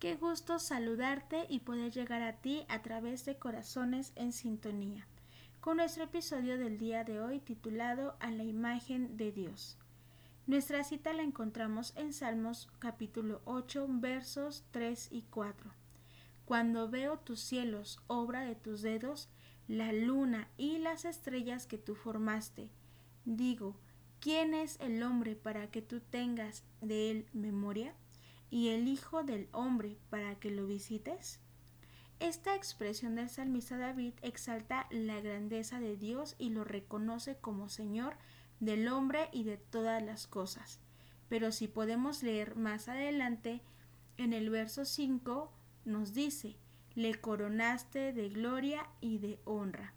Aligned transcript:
Qué 0.00 0.16
gusto 0.16 0.58
saludarte 0.58 1.44
y 1.50 1.58
poder 1.58 1.92
llegar 1.92 2.22
a 2.22 2.40
ti 2.40 2.64
a 2.68 2.80
través 2.80 3.26
de 3.26 3.36
Corazones 3.36 4.14
en 4.16 4.32
Sintonía, 4.32 5.06
con 5.60 5.76
nuestro 5.76 6.04
episodio 6.04 6.56
del 6.56 6.78
día 6.78 7.04
de 7.04 7.20
hoy 7.20 7.38
titulado 7.38 8.16
A 8.18 8.30
la 8.30 8.42
imagen 8.42 9.18
de 9.18 9.30
Dios. 9.30 9.76
Nuestra 10.46 10.84
cita 10.84 11.12
la 11.12 11.22
encontramos 11.22 11.92
en 11.96 12.14
Salmos 12.14 12.70
capítulo 12.78 13.42
8 13.44 13.86
versos 13.90 14.64
3 14.70 15.08
y 15.10 15.20
4. 15.28 15.70
Cuando 16.46 16.88
veo 16.88 17.18
tus 17.18 17.40
cielos, 17.40 18.00
obra 18.06 18.40
de 18.40 18.54
tus 18.54 18.80
dedos, 18.80 19.28
la 19.68 19.92
luna 19.92 20.48
y 20.56 20.78
las 20.78 21.04
estrellas 21.04 21.66
que 21.66 21.76
tú 21.76 21.94
formaste, 21.94 22.70
digo, 23.26 23.76
¿quién 24.18 24.54
es 24.54 24.80
el 24.80 25.02
hombre 25.02 25.36
para 25.36 25.70
que 25.70 25.82
tú 25.82 26.00
tengas 26.00 26.64
de 26.80 27.10
él 27.10 27.26
memoria? 27.34 27.94
Y 28.50 28.68
el 28.68 28.88
Hijo 28.88 29.22
del 29.22 29.48
Hombre 29.52 29.96
para 30.10 30.34
que 30.34 30.50
lo 30.50 30.66
visites? 30.66 31.40
Esta 32.18 32.54
expresión 32.54 33.14
del 33.14 33.30
salmista 33.30 33.78
David 33.78 34.12
exalta 34.20 34.86
la 34.90 35.20
grandeza 35.20 35.80
de 35.80 35.96
Dios 35.96 36.34
y 36.38 36.50
lo 36.50 36.64
reconoce 36.64 37.36
como 37.36 37.68
Señor 37.68 38.14
del 38.58 38.88
hombre 38.88 39.30
y 39.32 39.44
de 39.44 39.56
todas 39.56 40.02
las 40.02 40.26
cosas. 40.26 40.80
Pero 41.30 41.50
si 41.52 41.66
podemos 41.66 42.22
leer 42.22 42.56
más 42.56 42.88
adelante, 42.88 43.62
en 44.18 44.34
el 44.34 44.50
verso 44.50 44.84
5 44.84 45.50
nos 45.86 46.12
dice, 46.12 46.56
le 46.94 47.14
coronaste 47.14 48.12
de 48.12 48.28
gloria 48.28 48.86
y 49.00 49.18
de 49.18 49.38
honra. 49.44 49.94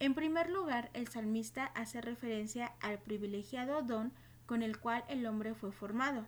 En 0.00 0.14
primer 0.14 0.50
lugar, 0.50 0.90
el 0.92 1.08
salmista 1.08 1.66
hace 1.66 2.00
referencia 2.00 2.74
al 2.80 2.98
privilegiado 2.98 3.82
don 3.82 4.12
con 4.44 4.62
el 4.62 4.78
cual 4.78 5.04
el 5.08 5.26
hombre 5.26 5.54
fue 5.54 5.72
formado 5.72 6.26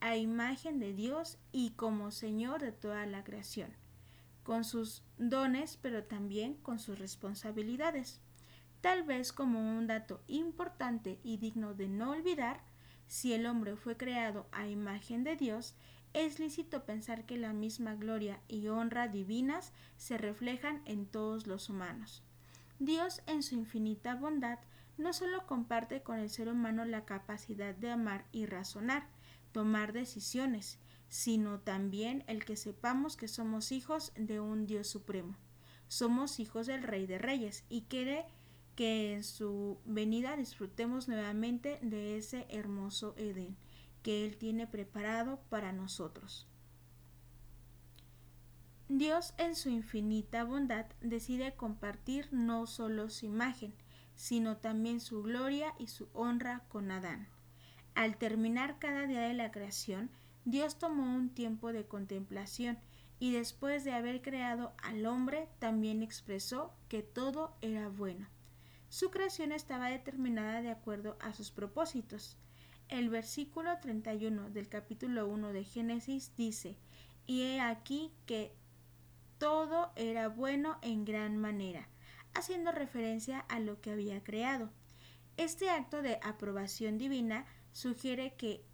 a 0.00 0.16
imagen 0.16 0.78
de 0.78 0.92
Dios 0.92 1.38
y 1.52 1.70
como 1.70 2.10
Señor 2.10 2.60
de 2.60 2.72
toda 2.72 3.06
la 3.06 3.24
creación, 3.24 3.70
con 4.42 4.64
sus 4.64 5.02
dones 5.16 5.78
pero 5.80 6.04
también 6.04 6.54
con 6.54 6.78
sus 6.78 6.98
responsabilidades. 6.98 8.20
Tal 8.80 9.02
vez 9.02 9.32
como 9.32 9.76
un 9.76 9.86
dato 9.86 10.22
importante 10.28 11.18
y 11.24 11.38
digno 11.38 11.74
de 11.74 11.88
no 11.88 12.10
olvidar, 12.10 12.60
si 13.06 13.32
el 13.32 13.46
hombre 13.46 13.76
fue 13.76 13.96
creado 13.96 14.46
a 14.52 14.68
imagen 14.68 15.24
de 15.24 15.34
Dios, 15.34 15.74
es 16.12 16.38
lícito 16.38 16.84
pensar 16.84 17.26
que 17.26 17.36
la 17.36 17.52
misma 17.52 17.94
gloria 17.94 18.40
y 18.48 18.68
honra 18.68 19.08
divinas 19.08 19.72
se 19.96 20.18
reflejan 20.18 20.82
en 20.84 21.06
todos 21.06 21.46
los 21.46 21.68
humanos. 21.68 22.22
Dios 22.78 23.22
en 23.26 23.42
su 23.42 23.54
infinita 23.56 24.14
bondad 24.14 24.58
no 24.96 25.12
solo 25.12 25.46
comparte 25.46 26.02
con 26.02 26.18
el 26.18 26.30
ser 26.30 26.48
humano 26.48 26.84
la 26.84 27.04
capacidad 27.04 27.74
de 27.74 27.90
amar 27.90 28.24
y 28.32 28.46
razonar, 28.46 29.06
tomar 29.52 29.92
decisiones, 29.92 30.78
sino 31.08 31.60
también 31.60 32.24
el 32.26 32.44
que 32.44 32.56
sepamos 32.56 33.16
que 33.16 33.28
somos 33.28 33.72
hijos 33.72 34.12
de 34.16 34.40
un 34.40 34.66
Dios 34.66 34.88
supremo. 34.88 35.36
Somos 35.88 36.38
hijos 36.38 36.66
del 36.66 36.82
Rey 36.82 37.06
de 37.06 37.18
Reyes 37.18 37.64
y 37.68 37.82
quiere 37.82 38.26
que 38.74 39.14
en 39.14 39.24
su 39.24 39.78
venida 39.84 40.36
disfrutemos 40.36 41.08
nuevamente 41.08 41.78
de 41.82 42.18
ese 42.18 42.46
hermoso 42.50 43.14
Edén 43.16 43.56
que 44.02 44.24
Él 44.24 44.36
tiene 44.36 44.66
preparado 44.66 45.40
para 45.48 45.72
nosotros. 45.72 46.46
Dios 48.88 49.34
en 49.36 49.54
su 49.54 49.68
infinita 49.68 50.44
bondad 50.44 50.86
decide 51.00 51.54
compartir 51.54 52.28
no 52.32 52.66
solo 52.66 53.10
su 53.10 53.26
imagen, 53.26 53.74
sino 54.14 54.56
también 54.56 55.00
su 55.00 55.22
gloria 55.22 55.74
y 55.78 55.88
su 55.88 56.08
honra 56.14 56.64
con 56.68 56.90
Adán. 56.90 57.28
Al 57.98 58.16
terminar 58.16 58.78
cada 58.78 59.08
día 59.08 59.22
de 59.22 59.34
la 59.34 59.50
creación, 59.50 60.08
Dios 60.44 60.78
tomó 60.78 61.16
un 61.16 61.30
tiempo 61.30 61.72
de 61.72 61.84
contemplación 61.84 62.78
y 63.18 63.32
después 63.32 63.82
de 63.82 63.90
haber 63.90 64.22
creado 64.22 64.72
al 64.80 65.04
hombre 65.04 65.48
también 65.58 66.04
expresó 66.04 66.72
que 66.88 67.02
todo 67.02 67.56
era 67.60 67.88
bueno. 67.88 68.28
Su 68.88 69.10
creación 69.10 69.50
estaba 69.50 69.88
determinada 69.90 70.62
de 70.62 70.70
acuerdo 70.70 71.18
a 71.20 71.32
sus 71.32 71.50
propósitos. 71.50 72.36
El 72.86 73.08
versículo 73.08 73.76
31 73.80 74.50
del 74.50 74.68
capítulo 74.68 75.26
1 75.26 75.52
de 75.52 75.64
Génesis 75.64 76.30
dice, 76.36 76.76
y 77.26 77.42
he 77.42 77.60
aquí 77.60 78.12
que 78.26 78.54
todo 79.38 79.90
era 79.96 80.28
bueno 80.28 80.78
en 80.82 81.04
gran 81.04 81.36
manera, 81.36 81.88
haciendo 82.32 82.70
referencia 82.70 83.40
a 83.48 83.58
lo 83.58 83.80
que 83.80 83.90
había 83.90 84.22
creado. 84.22 84.70
Este 85.36 85.70
acto 85.70 86.00
de 86.00 86.20
aprobación 86.22 86.96
divina 86.96 87.44
sugiere 87.78 88.34
que 88.34 88.64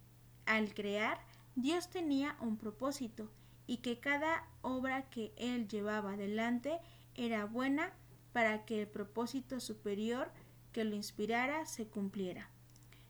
al 0.47 0.73
crear 0.73 1.19
Dios 1.55 1.89
tenía 1.91 2.35
un 2.41 2.57
propósito 2.57 3.29
y 3.67 3.77
que 3.77 3.99
cada 3.99 4.47
obra 4.63 5.09
que 5.11 5.31
él 5.37 5.67
llevaba 5.67 6.13
adelante 6.13 6.79
era 7.13 7.45
buena 7.45 7.93
para 8.33 8.65
que 8.65 8.81
el 8.81 8.87
propósito 8.87 9.59
superior 9.59 10.31
que 10.71 10.83
lo 10.83 10.95
inspirara 10.95 11.67
se 11.67 11.85
cumpliera. 11.85 12.49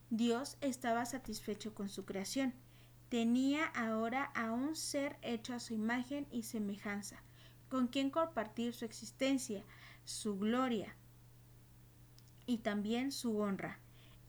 Dios 0.09 0.57
estaba 0.59 1.05
satisfecho 1.05 1.73
con 1.73 1.87
su 1.87 2.03
creación. 2.03 2.53
Tenía 3.07 3.65
ahora 3.67 4.25
a 4.35 4.51
un 4.51 4.75
ser 4.75 5.17
hecho 5.21 5.53
a 5.53 5.59
su 5.59 5.73
imagen 5.73 6.27
y 6.29 6.43
semejanza, 6.43 7.23
con 7.69 7.87
quien 7.87 8.09
compartir 8.09 8.73
su 8.73 8.83
existencia, 8.83 9.63
su 10.03 10.37
gloria 10.37 10.93
y 12.45 12.57
también 12.57 13.13
su 13.13 13.39
honra. 13.39 13.79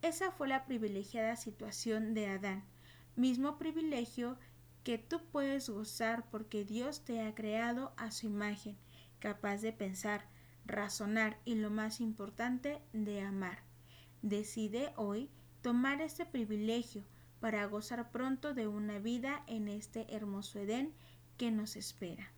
Esa 0.03 0.31
fue 0.31 0.49
la 0.49 0.67
privilegiada 0.67 1.37
situación 1.37 2.15
de 2.15 2.29
Adán, 2.29 2.65
mismo 3.17 3.59
privilegio 3.59 4.39
que 4.85 4.99
tú 4.99 5.21
puedes 5.33 5.69
gozar 5.69 6.31
porque 6.31 6.65
Dios 6.65 7.05
te 7.05 7.23
ha 7.23 7.35
creado 7.35 7.93
a 7.97 8.11
su 8.11 8.27
imagen, 8.27 8.77
capaz 9.19 9.63
de 9.63 9.73
pensar, 9.73 10.29
razonar 10.65 11.39
y 11.45 11.57
lo 11.57 11.71
más 11.71 12.01
importante, 12.01 12.81
de 12.93 13.21
amar. 13.23 13.65
Decide 14.23 14.93
hoy 14.97 15.31
tomar 15.63 16.01
este 16.01 16.27
privilegio 16.27 17.05
para 17.41 17.65
gozar 17.67 18.11
pronto 18.11 18.55
de 18.55 18.69
una 18.69 18.99
vida 18.99 19.43
en 19.47 19.69
este 19.69 20.15
hermoso 20.15 20.59
Edén 20.61 20.95
que 21.37 21.51
nos 21.51 21.77
espera. 21.77 22.31